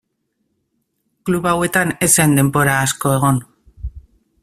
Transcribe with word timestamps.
Klub 1.29 1.45
hauetan 1.51 1.93
ez 2.07 2.09
zen 2.23 2.35
denbora 2.39 2.81
asko 2.89 3.17
egon. 3.19 3.43